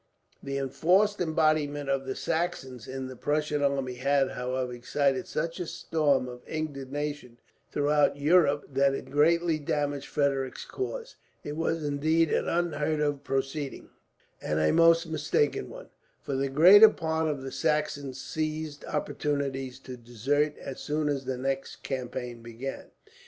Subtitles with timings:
[0.41, 5.67] The enforced embodiment of the Saxons in the Prussian army had, however, excited such a
[5.67, 7.37] storm of indignation
[7.71, 11.17] throughout Europe that it greatly damaged Frederick's cause.
[11.43, 13.91] It was indeed an unheard of proceeding,
[14.41, 15.89] and a most mistaken one,
[16.19, 21.37] for the greater part of the Saxons seized opportunities to desert, as soon as the
[21.37, 22.85] next campaign began.